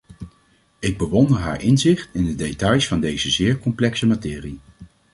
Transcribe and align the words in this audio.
Ik 0.79 0.97
bewonder 0.97 1.37
haar 1.37 1.61
inzicht 1.61 2.09
in 2.13 2.25
de 2.25 2.35
details 2.35 2.87
van 2.87 2.99
deze 2.99 3.31
zeer 3.31 3.59
complexe 3.59 4.07
materie. 4.07 4.59